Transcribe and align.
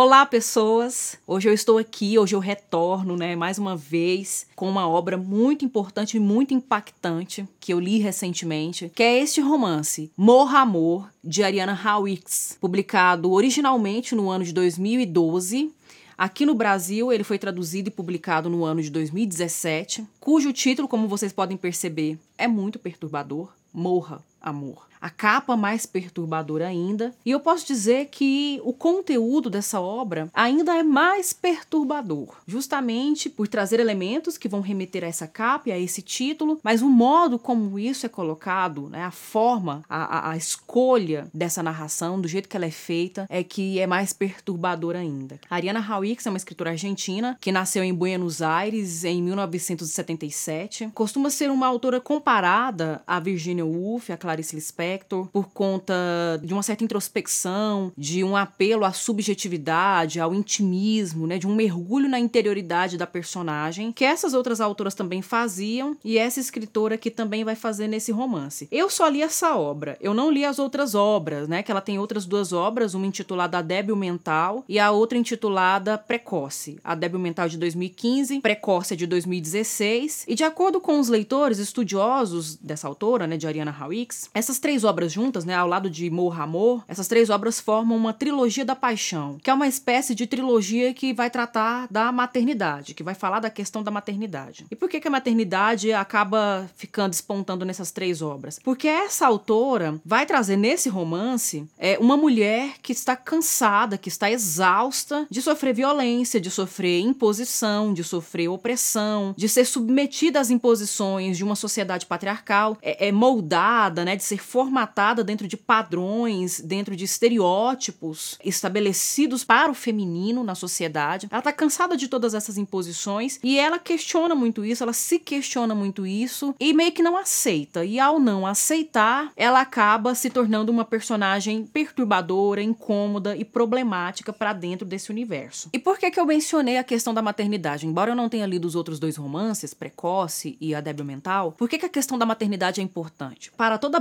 Olá, 0.00 0.24
pessoas! 0.24 1.18
Hoje 1.26 1.48
eu 1.48 1.52
estou 1.52 1.76
aqui, 1.76 2.16
hoje 2.16 2.32
eu 2.32 2.38
retorno, 2.38 3.16
né, 3.16 3.34
mais 3.34 3.58
uma 3.58 3.76
vez 3.76 4.46
com 4.54 4.70
uma 4.70 4.88
obra 4.88 5.16
muito 5.16 5.64
importante 5.64 6.16
e 6.16 6.20
muito 6.20 6.54
impactante 6.54 7.48
que 7.58 7.72
eu 7.72 7.80
li 7.80 7.98
recentemente, 7.98 8.92
que 8.94 9.02
é 9.02 9.18
este 9.18 9.40
romance, 9.40 10.12
Morra 10.16 10.60
Amor, 10.60 11.10
de 11.24 11.42
Ariana 11.42 11.76
Hawicks, 11.76 12.56
publicado 12.60 13.32
originalmente 13.32 14.14
no 14.14 14.30
ano 14.30 14.44
de 14.44 14.52
2012 14.52 15.72
Aqui 16.16 16.46
no 16.46 16.54
Brasil, 16.54 17.12
ele 17.12 17.24
foi 17.24 17.38
traduzido 17.38 17.88
e 17.88 17.92
publicado 17.92 18.48
no 18.48 18.64
ano 18.64 18.80
de 18.80 18.90
2017, 18.90 20.06
cujo 20.20 20.52
título, 20.52 20.86
como 20.86 21.08
vocês 21.08 21.32
podem 21.32 21.56
perceber, 21.56 22.18
é 22.36 22.48
muito 22.48 22.78
perturbador: 22.78 23.52
Morra, 23.72 24.24
Amor 24.40 24.87
a 25.00 25.10
capa 25.10 25.56
mais 25.56 25.86
perturbadora 25.86 26.66
ainda. 26.66 27.14
E 27.24 27.30
eu 27.30 27.40
posso 27.40 27.66
dizer 27.66 28.06
que 28.06 28.60
o 28.64 28.72
conteúdo 28.72 29.50
dessa 29.50 29.80
obra 29.80 30.28
ainda 30.32 30.76
é 30.76 30.82
mais 30.82 31.32
perturbador, 31.32 32.36
justamente 32.46 33.28
por 33.28 33.48
trazer 33.48 33.80
elementos 33.80 34.38
que 34.38 34.48
vão 34.48 34.60
remeter 34.60 35.04
a 35.04 35.06
essa 35.06 35.26
capa 35.26 35.68
e 35.68 35.72
a 35.72 35.78
esse 35.78 36.02
título, 36.02 36.58
mas 36.62 36.82
o 36.82 36.88
modo 36.88 37.38
como 37.38 37.78
isso 37.78 38.06
é 38.06 38.08
colocado, 38.08 38.88
né, 38.88 39.04
a 39.04 39.10
forma, 39.10 39.82
a, 39.88 40.30
a, 40.30 40.36
escolha 40.36 41.28
dessa 41.32 41.62
narração, 41.62 42.20
do 42.20 42.28
jeito 42.28 42.48
que 42.48 42.56
ela 42.56 42.66
é 42.66 42.70
feita, 42.70 43.26
é 43.28 43.42
que 43.42 43.78
é 43.78 43.86
mais 43.86 44.12
perturbador 44.12 44.96
ainda. 44.96 45.38
A 45.50 45.56
Ariana 45.56 45.84
Hawicks 45.84 46.26
é 46.26 46.30
uma 46.30 46.36
escritora 46.36 46.70
argentina 46.70 47.36
que 47.40 47.52
nasceu 47.52 47.82
em 47.82 47.94
Buenos 47.94 48.42
Aires 48.42 49.04
em 49.04 49.22
1977. 49.22 50.90
Costuma 50.94 51.30
ser 51.30 51.50
uma 51.50 51.66
autora 51.66 52.00
comparada 52.00 53.02
a 53.06 53.20
Virginia 53.20 53.64
Woolf, 53.64 54.10
a 54.10 54.16
Clarice 54.16 54.54
Lispector, 54.54 54.87
por 55.32 55.48
conta 55.48 55.94
de 56.42 56.52
uma 56.52 56.62
certa 56.62 56.84
introspecção, 56.84 57.92
de 57.96 58.24
um 58.24 58.36
apelo 58.36 58.84
à 58.84 58.92
subjetividade, 58.92 60.20
ao 60.20 60.34
intimismo, 60.34 61.26
né, 61.26 61.38
de 61.38 61.46
um 61.46 61.54
mergulho 61.54 62.08
na 62.08 62.18
interioridade 62.18 62.96
da 62.96 63.06
personagem, 63.06 63.92
que 63.92 64.04
essas 64.04 64.34
outras 64.34 64.60
autoras 64.60 64.94
também 64.94 65.22
faziam 65.22 65.96
e 66.04 66.16
essa 66.18 66.40
escritora 66.40 66.96
que 66.96 67.10
também 67.10 67.44
vai 67.44 67.54
fazer 67.54 67.88
nesse 67.88 68.12
romance. 68.12 68.68
Eu 68.70 68.88
só 68.88 69.08
li 69.08 69.22
essa 69.22 69.56
obra, 69.56 69.96
eu 70.00 70.14
não 70.14 70.30
li 70.30 70.44
as 70.44 70.58
outras 70.58 70.94
obras, 70.94 71.48
né, 71.48 71.62
que 71.62 71.70
ela 71.70 71.80
tem 71.80 71.98
outras 71.98 72.24
duas 72.24 72.52
obras, 72.52 72.94
uma 72.94 73.06
intitulada 73.06 73.58
A 73.58 73.62
Débil 73.62 73.96
Mental 73.96 74.64
e 74.68 74.78
a 74.78 74.90
outra 74.90 75.18
intitulada 75.18 75.98
Precoce. 75.98 76.78
A 76.82 76.94
Débil 76.94 77.18
Mental 77.18 77.48
de 77.48 77.58
2015, 77.58 78.40
Precoce 78.40 78.96
de 78.96 79.06
2016, 79.06 80.24
e 80.28 80.34
de 80.34 80.44
acordo 80.44 80.80
com 80.80 81.00
os 81.00 81.08
leitores 81.08 81.58
estudiosos 81.58 82.56
dessa 82.56 82.86
autora, 82.86 83.26
né, 83.26 83.36
de 83.36 83.46
Ariana 83.46 83.74
Hawicks, 83.78 84.30
essas 84.34 84.58
três 84.58 84.77
três 84.78 84.84
obras 84.84 85.12
juntas, 85.12 85.44
né, 85.44 85.56
ao 85.56 85.66
lado 85.66 85.90
de 85.90 86.08
Morra 86.08 86.44
Amor, 86.44 86.84
essas 86.86 87.08
três 87.08 87.30
obras 87.30 87.58
formam 87.58 87.96
uma 87.96 88.12
trilogia 88.12 88.64
da 88.64 88.76
paixão, 88.76 89.36
que 89.42 89.50
é 89.50 89.54
uma 89.54 89.66
espécie 89.66 90.14
de 90.14 90.24
trilogia 90.24 90.94
que 90.94 91.12
vai 91.12 91.28
tratar 91.28 91.88
da 91.90 92.12
maternidade, 92.12 92.94
que 92.94 93.02
vai 93.02 93.14
falar 93.14 93.40
da 93.40 93.50
questão 93.50 93.82
da 93.82 93.90
maternidade. 93.90 94.66
E 94.70 94.76
por 94.76 94.88
que, 94.88 95.00
que 95.00 95.08
a 95.08 95.10
maternidade 95.10 95.92
acaba 95.92 96.70
ficando 96.76 97.12
espontando 97.12 97.64
nessas 97.64 97.90
três 97.90 98.22
obras? 98.22 98.60
Porque 98.62 98.86
essa 98.86 99.26
autora 99.26 100.00
vai 100.04 100.24
trazer 100.24 100.56
nesse 100.56 100.88
romance 100.88 101.66
é, 101.76 101.98
uma 101.98 102.16
mulher 102.16 102.74
que 102.80 102.92
está 102.92 103.16
cansada, 103.16 103.98
que 103.98 104.08
está 104.08 104.30
exausta 104.30 105.26
de 105.28 105.42
sofrer 105.42 105.74
violência, 105.74 106.40
de 106.40 106.52
sofrer 106.52 107.00
imposição, 107.00 107.92
de 107.92 108.04
sofrer 108.04 108.48
opressão, 108.48 109.34
de 109.36 109.48
ser 109.48 109.64
submetida 109.64 110.38
às 110.38 110.50
imposições 110.50 111.36
de 111.36 111.42
uma 111.42 111.56
sociedade 111.56 112.06
patriarcal, 112.06 112.78
é, 112.80 113.08
é 113.08 113.12
moldada, 113.12 114.04
né, 114.04 114.14
de 114.14 114.22
ser 114.22 114.38
formada 114.38 114.67
formatada 114.68 115.24
dentro 115.24 115.48
de 115.48 115.56
padrões, 115.56 116.60
dentro 116.60 116.94
de 116.94 117.04
estereótipos 117.04 118.38
estabelecidos 118.44 119.42
para 119.42 119.70
o 119.70 119.74
feminino 119.74 120.44
na 120.44 120.54
sociedade. 120.54 121.26
Ela 121.30 121.40
tá 121.40 121.52
cansada 121.52 121.96
de 121.96 122.06
todas 122.06 122.34
essas 122.34 122.58
imposições 122.58 123.40
e 123.42 123.58
ela 123.58 123.78
questiona 123.78 124.34
muito 124.34 124.64
isso, 124.64 124.82
ela 124.82 124.92
se 124.92 125.18
questiona 125.18 125.74
muito 125.74 126.06
isso 126.06 126.54
e 126.60 126.74
meio 126.74 126.92
que 126.92 127.02
não 127.02 127.16
aceita. 127.16 127.84
E 127.84 127.98
ao 127.98 128.20
não 128.20 128.46
aceitar, 128.46 129.32
ela 129.36 129.62
acaba 129.62 130.14
se 130.14 130.28
tornando 130.28 130.70
uma 130.70 130.84
personagem 130.84 131.64
perturbadora, 131.64 132.62
incômoda 132.62 133.34
e 133.34 133.44
problemática 133.44 134.32
para 134.32 134.52
dentro 134.52 134.86
desse 134.86 135.10
universo. 135.10 135.70
E 135.72 135.78
por 135.78 135.98
que 135.98 136.10
que 136.10 136.20
eu 136.20 136.26
mencionei 136.26 136.76
a 136.76 136.84
questão 136.84 137.14
da 137.14 137.22
maternidade? 137.22 137.86
Embora 137.86 138.10
eu 138.10 138.16
não 138.16 138.28
tenha 138.28 138.46
lido 138.46 138.66
os 138.66 138.74
outros 138.74 138.98
dois 138.98 139.16
romances, 139.16 139.72
Precoce 139.72 140.58
e 140.60 140.74
A 140.74 140.80
Débil 140.80 141.06
Mental, 141.06 141.52
por 141.52 141.68
que 141.68 141.78
que 141.78 141.86
a 141.86 141.90
questão 141.90 142.18
da 142.18 142.26
maternidade 142.26 142.80
é 142.80 142.84
importante? 142.84 143.50
Para 143.56 143.78
toda 143.78 143.96
a 143.96 144.00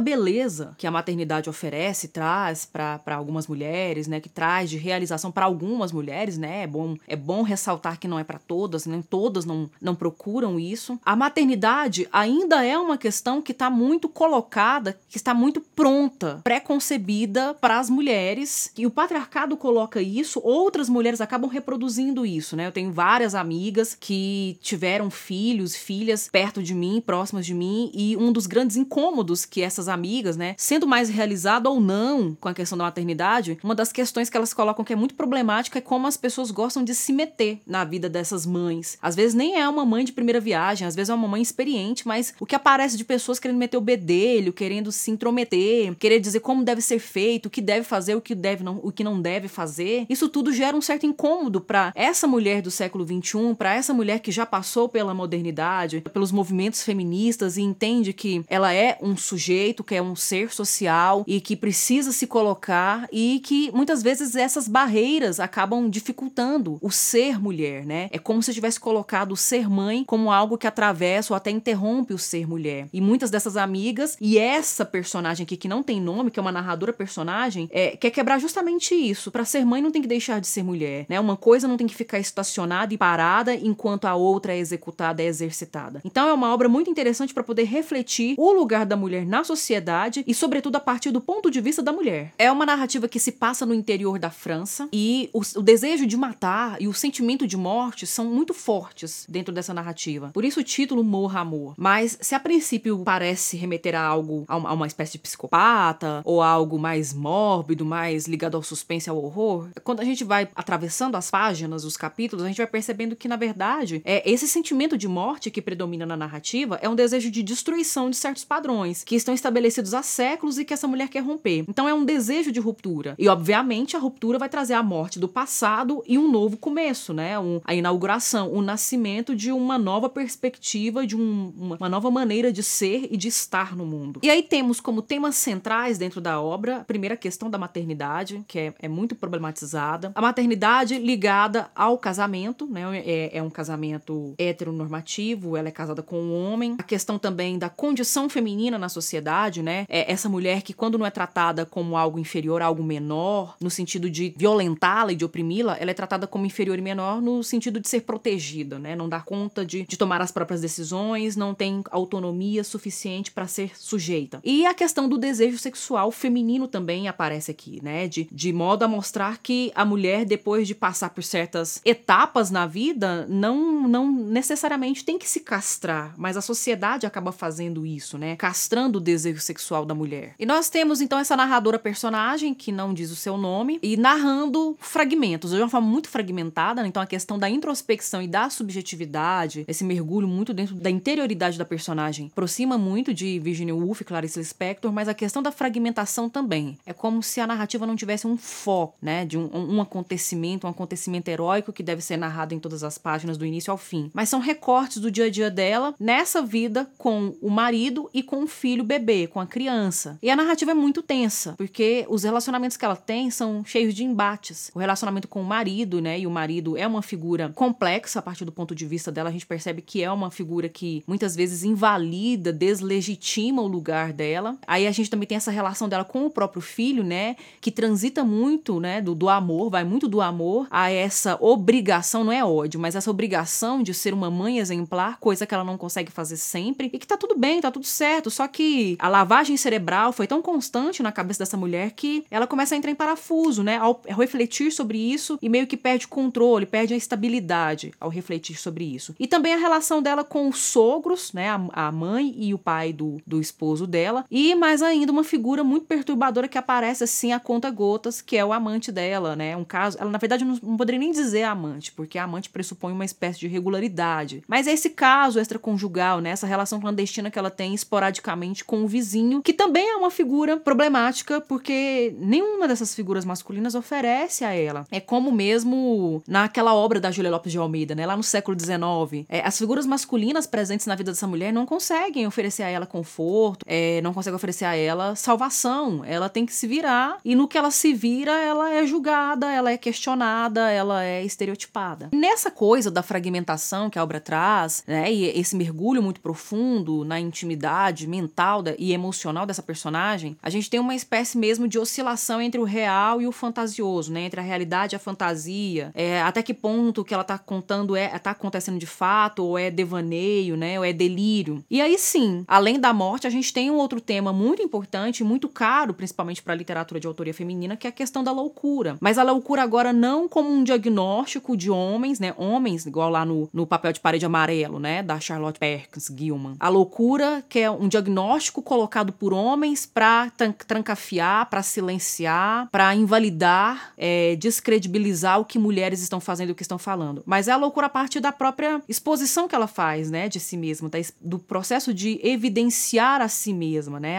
que 0.78 0.88
a 0.88 0.92
maternidade 0.92 1.50
oferece, 1.50 2.08
traz 2.08 2.66
para 2.66 3.16
algumas 3.16 3.48
mulheres, 3.48 4.08
né, 4.08 4.20
que 4.20 4.30
traz 4.30 4.70
de 4.70 4.78
realização 4.78 5.32
para 5.32 5.46
algumas 5.46 5.92
mulheres, 5.92 6.38
né? 6.38 6.64
É 6.64 6.68
bom, 6.68 6.96
é 7.08 7.16
bom 7.16 7.42
ressaltar 7.42 8.00
que 8.00 8.08
não 8.08 8.20
é 8.20 8.24
para 8.24 8.40
todas, 8.40 8.86
nem 8.86 9.00
né, 9.00 9.04
todas 9.10 9.46
não, 9.46 9.70
não 9.82 9.96
procuram 9.96 10.60
isso. 10.60 11.00
A 11.06 11.16
maternidade 11.16 12.08
ainda 12.12 12.66
é 12.66 12.78
uma 12.78 12.98
questão 12.98 13.42
que 13.42 13.52
está 13.52 13.70
muito 13.70 14.08
colocada, 14.08 14.98
que 15.10 15.18
está 15.18 15.34
muito 15.34 15.62
pronta, 15.62 16.40
pré-concebida 16.44 17.54
para 17.56 17.80
as 17.80 17.90
mulheres. 17.90 18.72
E 18.78 18.86
o 18.86 18.92
patriarcado 18.92 19.58
coloca 19.58 20.02
isso, 20.02 20.42
outras 20.44 20.90
mulheres 20.90 21.22
acabam 21.22 21.50
reproduzindo 21.50 22.26
isso, 22.26 22.56
né? 22.56 22.68
Eu 22.68 22.72
tenho 22.72 22.92
várias 22.92 23.36
amigas 23.36 23.96
que 24.00 24.58
tiveram 24.62 25.10
filhos, 25.10 25.76
filhas 25.76 26.30
perto 26.32 26.62
de 26.64 26.74
mim, 26.74 27.02
próximas 27.06 27.46
de 27.46 27.54
mim, 27.54 27.92
e 27.94 28.16
um 28.18 28.32
dos 28.32 28.48
grandes 28.48 28.78
incômodos 28.78 29.46
que 29.46 29.62
essas 29.62 29.88
amigas, 29.88 30.38
né? 30.38 30.47
Sendo 30.58 30.88
mais 30.88 31.10
realizado 31.10 31.68
ou 31.68 31.80
não 31.80 32.36
com 32.40 32.50
a 32.50 32.54
questão 32.54 32.78
da 32.78 32.86
maternidade, 32.86 33.58
uma 33.64 33.76
das 33.76 33.92
questões 33.92 34.30
que 34.30 34.38
elas 34.38 34.54
colocam 34.54 34.86
que 34.86 34.94
é 34.94 34.96
muito 34.96 35.16
problemática 35.16 35.80
é 35.80 35.82
como 35.82 36.08
as 36.08 36.18
pessoas 36.18 36.52
gostam 36.52 36.84
de 36.84 36.94
se 36.94 37.12
meter 37.12 37.60
na 37.66 37.84
vida 37.84 38.10
dessas 38.10 38.46
mães. 38.46 38.98
Às 39.02 39.16
vezes 39.16 39.34
nem 39.34 39.60
é 39.60 39.68
uma 39.68 39.86
mãe 39.86 40.04
de 40.04 40.12
primeira 40.12 40.40
viagem, 40.40 40.88
às 40.88 40.96
vezes 40.96 41.10
é 41.10 41.14
uma 41.14 41.28
mãe 41.28 41.42
experiente, 41.42 42.08
mas 42.08 42.34
o 42.40 42.46
que 42.46 42.56
aparece 42.56 42.98
de 42.98 43.04
pessoas 43.04 43.40
querendo 43.40 43.58
meter 43.58 43.78
o 43.78 43.82
bedelho, 43.82 44.54
querendo 44.54 44.92
se 44.92 45.12
intrometer, 45.12 45.96
querer 45.96 46.20
dizer 46.20 46.40
como 46.42 46.64
deve 46.64 46.82
ser 46.82 47.00
feito, 47.00 47.48
o 47.48 47.50
que 47.50 47.62
deve 47.62 47.84
fazer, 47.84 48.16
o 48.16 48.22
que 48.22 48.36
deve 48.36 48.64
não, 48.64 48.80
o 48.84 48.92
que 48.92 49.04
não 49.04 49.22
deve 49.22 49.48
fazer. 49.48 50.06
Isso 50.10 50.30
tudo 50.30 50.54
gera 50.54 50.78
um 50.78 50.82
certo 50.82 51.06
incômodo 51.06 51.62
para 51.62 51.92
essa 51.96 52.28
mulher 52.28 52.62
do 52.62 52.70
século 52.70 53.06
21, 53.06 53.56
para 53.56 53.74
essa 53.74 53.94
mulher 53.94 54.20
que 54.20 54.32
já 54.32 54.46
passou 54.46 54.88
pela 54.88 55.14
modernidade, 55.14 56.02
pelos 56.14 56.32
movimentos 56.32 56.84
feministas 56.84 57.58
e 57.58 57.62
entende 57.62 58.14
que 58.14 58.44
ela 58.48 58.74
é 58.74 58.98
um 59.02 59.18
sujeito, 59.18 59.84
que 59.84 59.96
é 59.96 60.02
um 60.02 60.16
ser 60.16 60.37
social 60.52 61.24
e 61.26 61.42
que 61.42 61.56
precisa 61.56 62.12
se 62.12 62.28
colocar 62.28 63.08
e 63.12 63.40
que 63.44 63.72
muitas 63.74 64.04
vezes 64.04 64.36
essas 64.36 64.68
barreiras 64.68 65.40
acabam 65.40 65.90
dificultando 65.90 66.78
o 66.82 66.92
ser 66.92 67.40
mulher, 67.40 67.86
né? 67.86 68.10
É 68.12 68.20
como 68.20 68.44
se 68.44 68.54
tivesse 68.54 68.80
colocado 68.80 69.32
o 69.32 69.38
ser 69.38 69.70
mãe 69.70 70.04
como 70.06 70.32
algo 70.32 70.58
que 70.58 70.68
atravessa 70.68 71.34
ou 71.34 71.38
até 71.38 71.50
interrompe 71.50 72.14
o 72.14 72.18
ser 72.18 72.48
mulher. 72.48 72.88
E 72.94 73.02
muitas 73.02 73.32
dessas 73.32 73.58
amigas 73.58 74.16
e 74.22 74.38
essa 74.38 74.86
personagem 74.86 75.44
aqui 75.44 75.58
que 75.58 75.68
não 75.68 75.82
tem 75.82 76.00
nome, 76.00 76.30
que 76.32 76.40
é 76.40 76.42
uma 76.42 76.52
narradora 76.52 76.94
personagem, 76.94 77.68
é, 77.72 77.98
quer 77.98 78.12
quebrar 78.12 78.40
justamente 78.40 78.94
isso. 78.94 79.32
Para 79.32 79.46
ser 79.46 79.66
mãe 79.66 79.82
não 79.82 79.92
tem 79.92 80.02
que 80.02 80.08
deixar 80.08 80.40
de 80.40 80.48
ser 80.48 80.64
mulher, 80.64 81.06
né? 81.10 81.20
Uma 81.20 81.38
coisa 81.38 81.68
não 81.68 81.78
tem 81.78 81.88
que 81.88 81.96
ficar 81.96 82.20
estacionada 82.20 82.94
e 82.94 82.98
parada 82.98 83.56
enquanto 83.56 84.06
a 84.06 84.16
outra 84.16 84.54
é 84.54 84.58
executada, 84.58 85.22
é 85.22 85.26
exercitada. 85.26 86.02
Então 86.04 86.28
é 86.28 86.34
uma 86.34 86.54
obra 86.54 86.68
muito 86.70 86.90
interessante 86.90 87.34
para 87.34 87.44
poder 87.44 87.64
refletir 87.64 88.36
o 88.38 88.52
lugar 88.52 88.86
da 88.86 88.96
mulher 88.96 89.26
na 89.26 89.44
sociedade 89.44 90.24
e, 90.28 90.34
sobretudo, 90.34 90.76
a 90.76 90.80
partir 90.80 91.10
do 91.12 91.22
ponto 91.22 91.50
de 91.50 91.62
vista 91.62 91.82
da 91.82 91.94
mulher. 91.94 92.34
É 92.38 92.52
uma 92.52 92.66
narrativa 92.66 93.08
que 93.08 93.20
se 93.20 93.32
passa 93.32 93.66
no 93.66 93.74
interior 93.74 94.20
da 94.20 94.30
França 94.30 94.90
e 94.92 95.30
o, 95.34 95.42
o 95.56 95.62
desejo 95.62 96.06
de 96.06 96.18
matar 96.18 96.82
e 96.82 96.88
o 96.88 96.94
sentimento 96.94 97.48
de 97.48 97.56
morte 97.56 98.06
são 98.06 98.26
muito 98.26 98.54
fortes 98.54 99.26
dentro 99.30 99.54
dessa 99.54 99.74
narrativa. 99.74 100.32
Por 100.34 100.44
isso 100.44 100.60
o 100.60 100.64
título 100.64 101.04
Morra 101.04 101.40
Amor. 101.40 101.74
Mas 101.78 102.18
se 102.22 102.36
a 102.36 102.40
princípio 102.40 103.02
parece 103.06 103.56
remeter 103.56 103.96
a 103.96 104.02
algo, 104.02 104.44
a 104.48 104.58
uma, 104.58 104.70
a 104.70 104.74
uma 104.74 104.88
espécie 104.88 105.14
de 105.14 105.20
psicopata 105.20 106.22
ou 106.26 106.42
algo 106.42 106.78
mais 106.78 107.14
mórbido, 107.14 107.86
mais 107.86 108.26
ligado 108.26 108.58
ao 108.58 108.64
suspense, 108.64 109.10
ao 109.10 109.18
horror, 109.18 109.70
quando 109.84 110.02
a 110.02 110.04
gente 110.04 110.24
vai 110.24 110.50
atravessando 110.56 111.16
as 111.16 111.32
páginas, 111.32 111.86
os 111.86 111.96
capítulos, 111.96 112.44
a 112.44 112.48
gente 112.48 112.58
vai 112.58 112.68
percebendo 112.68 113.16
que, 113.16 113.28
na 113.28 113.38
verdade, 113.38 114.02
é 114.04 114.30
esse 114.30 114.48
sentimento 114.48 114.98
de 114.98 115.08
morte 115.08 115.50
que 115.50 115.62
predomina 115.62 116.06
na 116.06 116.18
narrativa 116.18 116.78
é 116.82 116.90
um 116.90 116.96
desejo 116.96 117.32
de 117.32 117.42
destruição 117.42 118.10
de 118.10 118.18
certos 118.18 118.44
padrões 118.44 119.04
que 119.04 119.16
estão 119.16 119.34
estabelecidos 119.34 119.94
há 119.94 120.04
séculos 120.08 120.58
e 120.58 120.66
que 120.66 120.74
essa 120.74 120.88
mulher 120.88 121.10
quer 121.10 121.24
romper. 121.24 121.66
Então 121.68 121.88
é 121.88 121.94
um 121.94 122.06
desejo 122.06 122.52
de 122.52 122.60
ruptura. 122.60 123.16
E 123.18 123.28
obviamente 123.28 123.96
a 123.96 124.00
ruptura 124.00 124.38
vai 124.38 124.50
trazer 124.50 124.74
a 124.74 124.84
morte 124.84 125.20
do 125.20 125.28
passado 125.28 126.04
e 126.08 126.18
um 126.18 126.32
novo 126.32 126.58
começo, 126.58 127.14
né? 127.14 127.38
Um, 127.40 127.62
a 127.64 127.74
inauguração, 127.74 128.52
o 128.52 128.62
nascimento 128.62 129.36
de 129.36 129.52
uma 129.52 129.78
nova 129.78 130.10
perspectiva, 130.10 131.06
de 131.06 131.16
um, 131.16 131.54
uma, 131.58 131.78
uma 131.78 131.90
nova 131.90 132.10
maneira 132.10 132.52
de 132.52 132.64
ser 132.64 133.08
e 133.12 133.18
de 133.18 133.28
estar 133.28 133.76
no 133.76 133.86
mundo. 133.86 134.20
E 134.24 134.30
aí 134.30 134.44
temos 134.44 134.80
como 134.80 135.02
temas 135.02 135.36
centrais 135.36 135.98
dentro 135.98 136.22
da 136.22 136.42
obra 136.42 136.78
a 136.78 136.84
primeira 136.84 137.18
questão 137.18 137.50
da 137.50 137.58
maternidade, 137.58 138.44
que 138.48 138.60
é, 138.60 138.74
é 138.80 138.88
muito 138.88 139.16
problematizada. 139.16 140.12
A 140.16 140.22
maternidade 140.22 140.98
ligada 140.98 141.70
ao 141.76 141.98
casamento, 141.98 142.66
né? 142.68 143.00
É, 143.06 143.38
é 143.38 143.44
um 143.44 143.50
casamento 143.50 144.34
heteronormativo, 144.38 145.56
ela 145.58 145.68
é 145.68 145.72
casada 145.72 146.02
com 146.02 146.20
um 146.20 146.34
homem. 146.34 146.76
A 146.78 146.84
questão 146.84 147.18
também 147.20 147.58
da 147.58 147.70
condição 147.70 148.30
feminina 148.30 148.78
na 148.78 148.90
sociedade, 148.90 149.62
né? 149.62 149.86
É 149.98 150.12
essa 150.12 150.30
mulher 150.30 150.62
que, 150.62 150.74
quando 150.74 150.98
não 150.98 151.06
é 151.06 151.10
tratada 151.10 151.66
como 151.66 151.98
algo 151.98 152.20
inferior, 152.20 152.62
algo 152.62 152.84
menor, 152.84 153.56
no 153.60 153.70
sentido 153.70 154.10
de 154.10 154.32
violentá-la 154.38 155.12
e 155.12 155.16
de 155.16 155.26
oprimi-la, 155.26 155.76
ela 155.80 155.90
é 155.90 155.94
tratada 155.94 156.28
como 156.28 156.46
inferior 156.46 156.78
e 156.78 156.82
menor 156.82 157.20
no 157.20 157.44
sentido 157.44 157.80
de 157.80 157.90
ser 157.90 158.02
protegida, 158.02 158.78
né? 158.78 158.96
Não 158.96 159.10
dar 159.10 159.26
conta 159.26 159.66
de, 159.66 159.84
de 159.84 159.98
tomar 159.98 160.22
as 160.22 160.32
próprias 160.32 160.62
decisões, 160.62 161.36
não 161.36 161.56
tem 161.56 161.82
autonomia 161.90 162.64
suficiente 162.64 163.32
para 163.32 163.48
ser 163.48 163.72
sujeita. 163.76 164.40
E 164.44 164.68
a 164.68 164.74
questão 164.74 165.10
do 165.10 165.18
desejo 165.18 165.58
sexual 165.58 166.12
feminino 166.12 166.68
também 166.68 167.08
aparece 167.08 167.50
aqui, 167.50 167.80
né? 167.82 168.08
De, 168.08 168.28
de 168.32 168.54
modo 168.54 168.84
a 168.84 168.88
mostrar 168.88 169.40
que 169.40 169.72
a 169.74 169.84
mulher, 169.84 170.26
depois 170.26 170.68
de 170.68 170.76
passar 170.76 171.10
por 171.10 171.24
certas 171.24 171.82
etapas 171.84 172.52
na 172.52 172.68
vida, 172.68 173.26
não, 173.28 173.88
não 173.88 174.12
necessariamente 174.12 175.04
tem 175.04 175.18
que 175.18 175.28
se 175.28 175.40
castrar, 175.40 176.14
mas 176.18 176.38
a 176.38 176.42
sociedade 176.42 177.08
acaba 177.08 177.32
fazendo 177.32 177.86
isso, 177.86 178.18
né? 178.18 178.36
Castrando 178.36 178.98
o 178.98 179.02
desejo 179.02 179.42
sexual 179.42 179.87
da 179.88 179.96
mulher. 179.96 180.36
E 180.38 180.46
nós 180.46 180.70
temos 180.70 181.02
então 181.02 181.18
essa 181.18 181.36
narradora 181.36 181.80
personagem, 181.80 182.54
que 182.54 182.72
não 182.72 182.94
diz 182.94 183.12
o 183.12 183.16
seu 183.16 183.38
nome, 183.38 183.80
e 183.82 183.98
narrando 183.98 184.76
fragmentos, 184.80 185.52
de 185.52 185.58
uma 185.58 185.70
forma 185.70 185.88
muito 185.88 186.10
fragmentada, 186.10 186.82
né? 186.82 186.88
então 186.88 187.02
a 187.02 187.08
questão 187.08 187.40
da 187.40 187.50
introspecção 187.50 188.22
e 188.22 188.28
da 188.28 188.50
subjetividade, 188.50 189.66
esse 189.68 189.84
mergulho 189.84 190.28
muito 190.28 190.54
dentro 190.54 190.76
da 190.76 190.90
interioridade 190.90 191.58
da 191.58 191.66
personagem, 191.66 192.28
aproxima 192.32 192.78
muito 192.78 193.14
de 193.14 193.40
Virginia 193.40 193.76
Woolf 193.76 194.02
e 194.02 194.04
Clarice 194.04 194.40
Lispector, 194.40 194.92
mas 194.92 195.08
a 195.08 195.14
questão 195.14 195.42
da 195.42 195.52
fragmentação 195.52 196.30
também. 196.30 196.78
É 196.86 196.94
como 196.94 197.24
se 197.24 197.40
a 197.40 197.48
narrativa 197.48 197.86
não 197.86 197.96
tivesse 197.96 198.28
um 198.28 198.38
foco, 198.38 198.98
né? 199.02 199.26
De 199.26 199.38
um, 199.38 199.50
um 199.54 199.82
acontecimento, 199.82 200.68
um 200.68 200.70
acontecimento 200.70 201.28
heróico 201.30 201.74
que 201.74 201.84
deve 201.84 202.02
ser 202.02 202.18
narrado 202.18 202.54
em 202.54 202.60
todas 202.60 202.84
as 202.84 202.98
páginas 202.98 203.38
do 203.38 203.46
início 203.46 203.72
ao 203.72 203.78
fim. 203.78 204.10
Mas 204.14 204.30
são 204.30 204.40
recortes 204.40 204.98
do 204.98 205.12
dia 205.12 205.26
a 205.26 205.30
dia 205.30 205.50
dela 205.50 205.94
nessa 206.00 206.42
vida 206.42 206.90
com 206.98 207.36
o 207.42 207.50
marido 207.50 208.10
e 208.14 208.22
com 208.22 208.44
o 208.44 208.48
filho 208.48 208.84
bebê, 208.84 209.28
com 209.28 209.40
a 209.40 209.48
criança. 209.48 209.77
E 210.22 210.30
a 210.30 210.36
narrativa 210.36 210.72
é 210.72 210.74
muito 210.74 211.02
tensa, 211.02 211.54
porque 211.58 212.06
os 212.10 212.24
relacionamentos 212.24 212.78
que 212.78 212.86
ela 212.86 212.96
tem 212.96 213.30
são 213.30 213.64
cheios 213.64 213.94
de 213.94 214.04
embates. 214.04 214.72
O 214.74 214.80
relacionamento 214.80 215.28
com 215.28 215.42
o 215.42 215.46
marido, 215.46 216.02
né? 216.02 216.20
E 216.20 216.28
o 216.28 216.32
marido 216.32 216.78
é 216.78 216.88
uma 216.88 217.02
figura 217.02 217.52
complexa 217.56 218.20
a 218.20 218.22
partir 218.22 218.46
do 218.46 218.52
ponto 218.52 218.74
de 218.74 218.86
vista 218.86 219.12
dela. 219.12 219.30
A 219.30 219.32
gente 219.32 219.46
percebe 219.46 219.82
que 219.82 220.04
é 220.04 220.12
uma 220.12 220.32
figura 220.32 220.68
que 220.68 221.04
muitas 221.08 221.36
vezes 221.36 221.64
invalida, 221.64 222.52
deslegitima 222.52 223.62
o 223.62 223.68
lugar 223.68 224.12
dela. 224.14 224.58
Aí 224.66 224.88
a 224.88 224.92
gente 224.92 225.10
também 225.10 225.28
tem 225.28 225.38
essa 225.38 225.52
relação 225.52 225.88
dela 225.88 226.04
com 226.04 226.26
o 226.26 226.30
próprio 226.30 226.62
filho, 226.62 227.04
né? 227.04 227.36
Que 227.62 227.72
transita 227.72 228.24
muito, 228.24 228.80
né? 228.80 229.02
Do, 229.02 229.14
do 229.14 229.30
amor, 229.30 229.70
vai 229.70 229.84
muito 229.84 230.08
do 230.08 230.22
amor 230.22 230.68
a 230.72 230.90
essa 230.90 231.38
obrigação, 231.40 232.24
não 232.24 232.32
é 232.32 232.44
ódio, 232.44 232.80
mas 232.80 232.96
essa 232.96 233.10
obrigação 233.10 233.84
de 233.84 233.94
ser 233.94 234.14
uma 234.14 234.30
mãe 234.30 234.60
exemplar, 234.60 235.18
coisa 235.20 235.46
que 235.46 235.54
ela 235.54 235.64
não 235.64 235.78
consegue 235.78 236.12
fazer 236.12 236.38
sempre. 236.38 236.90
E 236.94 237.00
que 237.00 237.08
tá 237.08 237.18
tudo 237.18 237.38
bem, 237.38 237.62
tá 237.62 237.72
tudo 237.72 237.86
certo. 237.86 238.30
Só 238.30 238.48
que 238.48 238.96
a 239.00 239.08
lavagem 239.08 239.58
cerebral 239.68 240.14
foi 240.14 240.26
tão 240.26 240.42
constante 240.42 241.04
na 241.04 241.12
cabeça 241.12 241.40
dessa 241.40 241.58
mulher 241.58 241.92
que 241.92 242.26
ela 242.32 242.48
começa 242.48 242.74
a 242.74 242.78
entrar 242.78 242.90
em 242.90 242.96
parafuso, 242.96 243.62
né? 243.64 243.78
Ao 243.78 244.02
refletir 244.08 244.72
sobre 244.72 244.98
isso 244.98 245.38
e 245.42 245.50
meio 245.50 245.68
que 245.68 245.76
perde 245.76 246.06
o 246.06 246.10
controle, 246.10 246.66
perde 246.66 246.94
a 246.94 246.98
estabilidade 246.98 247.92
ao 248.00 248.10
refletir 248.10 248.58
sobre 248.58 248.86
isso. 248.86 249.14
E 249.20 249.28
também 249.28 249.54
a 249.54 249.58
relação 249.58 250.02
dela 250.02 250.24
com 250.24 250.48
os 250.48 250.60
sogros, 250.60 251.34
né? 251.34 251.50
A, 251.50 251.88
a 251.88 251.92
mãe 251.92 252.34
e 252.38 252.54
o 252.54 252.58
pai 252.58 252.94
do, 252.94 253.18
do 253.28 253.42
esposo 253.42 253.86
dela. 253.86 254.26
E 254.32 254.56
mais 254.56 254.82
ainda, 254.82 255.12
uma 255.12 255.24
figura 255.24 255.66
muito 255.66 255.86
perturbadora 255.86 256.48
que 256.48 256.58
aparece 256.58 257.04
assim 257.04 257.34
a 257.34 257.40
conta 257.40 257.70
gotas, 257.70 258.22
que 258.22 258.38
é 258.38 258.46
o 258.46 258.54
amante 258.54 258.90
dela, 258.90 259.36
né? 259.36 259.58
Um 259.58 259.66
caso. 259.66 259.98
Ela, 260.00 260.10
na 260.10 260.18
verdade, 260.18 260.46
não, 260.46 260.58
não 260.64 260.78
poderia 260.78 261.00
nem 261.00 261.12
dizer 261.12 261.44
amante, 261.44 261.92
porque 261.92 262.18
amante 262.18 262.50
pressupõe 262.50 262.94
uma 262.94 263.06
espécie 263.06 263.40
de 263.40 263.48
regularidade. 263.48 264.44
Mas 264.48 264.66
é 264.66 264.72
esse 264.72 264.92
caso 264.92 265.40
extraconjugal, 265.40 266.22
né? 266.22 266.30
Essa 266.30 266.48
relação 266.48 266.80
clandestina 266.80 267.30
que 267.30 267.38
ela 267.38 267.52
tem 267.52 267.74
esporadicamente 267.74 268.64
com 268.64 268.84
o 268.84 268.88
vizinho, 268.88 269.42
que 269.42 269.57
também 269.58 269.90
é 269.90 269.96
uma 269.96 270.12
figura 270.12 270.56
problemática, 270.58 271.42
porque 271.42 272.16
nenhuma 272.20 272.68
dessas 272.68 272.94
figuras 272.94 273.26
masculinas 273.26 273.76
oferece 273.76 274.46
a 274.46 274.54
ela. 274.54 274.86
É 274.92 275.00
como 275.00 275.32
mesmo 275.32 276.22
naquela 276.28 276.74
obra 276.74 277.00
da 277.00 277.12
Julia 277.12 277.32
Lopes 277.32 277.52
de 277.52 277.58
Almeida, 277.58 277.96
né? 277.96 278.06
Lá 278.06 278.16
no 278.16 278.24
século 278.24 278.58
XIX. 278.58 279.26
É, 279.28 279.42
as 279.46 279.58
figuras 279.58 279.86
masculinas 279.86 280.46
presentes 280.46 280.86
na 280.86 280.96
vida 280.96 281.12
dessa 281.12 281.28
mulher 281.28 281.52
não 281.52 281.66
conseguem 281.66 282.28
oferecer 282.28 282.64
a 282.64 282.70
ela 282.70 282.86
conforto, 282.86 283.66
é, 283.68 284.00
não 284.02 284.14
conseguem 284.14 284.36
oferecer 284.36 284.66
a 284.66 284.76
ela 284.76 285.16
salvação. 285.16 286.06
Ela 286.06 286.30
tem 286.30 286.46
que 286.46 286.54
se 286.54 286.68
virar 286.68 287.18
e 287.26 287.34
no 287.34 287.48
que 287.48 287.58
ela 287.58 287.72
se 287.72 287.94
vira, 287.94 288.32
ela 288.40 288.70
é 288.72 288.86
julgada, 288.86 289.52
ela 289.52 289.72
é 289.72 289.78
questionada, 289.78 290.70
ela 290.70 291.04
é 291.04 291.26
estereotipada. 291.26 292.10
Nessa 292.14 292.52
coisa 292.52 292.92
da 292.92 293.02
fragmentação 293.02 293.90
que 293.90 293.98
a 293.98 294.04
obra 294.04 294.20
traz, 294.20 294.84
né? 294.86 295.12
E 295.12 295.26
esse 295.40 295.56
mergulho 295.56 296.04
muito 296.04 296.22
profundo 296.22 297.04
na 297.04 297.20
intimidade 297.20 298.06
mental 298.06 298.64
e 298.78 298.94
emocional 298.94 299.47
dessa 299.48 299.64
personagem, 299.64 300.38
a 300.42 300.50
gente 300.50 300.70
tem 300.70 300.80
uma 300.80 300.96
espécie 300.96 301.38
mesmo 301.38 301.68
de 301.68 301.80
oscilação 301.80 302.42
entre 302.42 302.60
o 302.60 302.64
real 302.64 303.22
e 303.22 303.28
o 303.28 303.32
fantasioso, 303.32 304.12
né? 304.12 304.22
Entre 304.22 304.40
a 304.40 304.44
realidade 304.44 304.96
e 304.96 304.98
a 304.98 305.00
fantasia. 305.00 305.92
É, 305.96 306.22
até 306.22 306.44
que 306.44 306.54
ponto 306.54 307.04
que 307.04 307.14
ela 307.14 307.24
tá 307.24 307.38
contando 307.38 307.96
é 307.96 308.08
tá 308.20 308.32
acontecendo 308.32 308.78
de 308.78 308.86
fato, 308.86 309.44
ou 309.44 309.58
é 309.58 309.72
devaneio, 309.72 310.58
né? 310.58 310.78
Ou 310.78 310.86
é 310.86 310.92
delírio. 310.92 311.64
E 311.70 311.82
aí 311.82 311.98
sim, 311.98 312.44
além 312.48 312.80
da 312.80 312.94
morte, 312.94 313.28
a 313.28 313.30
gente 313.30 313.54
tem 313.54 313.72
um 313.72 313.76
outro 313.76 314.02
tema 314.02 314.34
muito 314.34 314.62
importante, 314.62 315.24
muito 315.24 315.48
caro, 315.48 315.94
principalmente 315.94 316.42
para 316.42 316.54
a 316.54 316.56
literatura 316.56 317.00
de 317.00 317.08
autoria 317.08 317.34
feminina, 317.34 317.78
que 317.78 317.88
é 317.88 317.90
a 317.90 317.94
questão 317.94 318.24
da 318.24 318.32
loucura. 318.32 318.98
Mas 319.00 319.18
a 319.18 319.24
loucura 319.24 319.64
agora 319.64 319.94
não 319.94 320.28
como 320.28 320.50
um 320.50 320.64
diagnóstico 320.64 321.56
de 321.56 321.72
homens, 321.72 322.20
né? 322.20 322.34
Homens, 322.38 322.86
igual 322.86 323.10
lá 323.10 323.26
no, 323.26 323.50
no 323.54 323.66
papel 323.66 323.94
de 323.94 324.00
parede 324.00 324.26
amarelo, 324.26 324.80
né? 324.80 325.02
Da 325.02 325.20
Charlotte 325.20 325.60
Perkins 325.60 326.12
Gilman. 326.16 326.56
A 326.60 326.70
loucura, 326.70 327.44
que 327.48 327.60
é 327.60 327.72
um 327.72 327.88
diagnóstico 327.88 328.62
colocado 328.62 329.14
por 329.14 329.34
homens 329.38 329.86
para 329.86 330.32
trancafiar, 330.68 331.50
para 331.50 331.64
silenciar, 331.64 332.68
para 332.72 332.94
invalidar, 332.96 333.94
é, 333.98 334.36
descredibilizar 334.36 335.40
o 335.40 335.46
que 335.46 335.60
mulheres 335.60 336.02
estão 336.02 336.20
fazendo 336.20 336.50
e 336.50 336.52
o 336.52 336.56
que 336.56 336.62
estão 336.62 336.78
falando. 336.78 337.24
Mas 337.26 337.48
é 337.48 337.52
a 337.52 337.58
loucura 337.58 337.88
a 337.88 337.90
partir 337.90 338.20
da 338.20 338.32
própria 338.32 338.82
exposição 338.88 339.48
que 339.48 339.56
ela 339.56 339.68
faz, 339.68 340.12
né, 340.12 340.28
de 340.28 340.40
si 340.40 340.58
mesma, 340.58 340.90
do 341.22 341.40
processo 341.40 341.94
de 341.94 342.20
evidenciar 342.24 343.22
a 343.22 343.28
si 343.28 343.54
mesma, 343.54 344.00
né? 344.00 344.18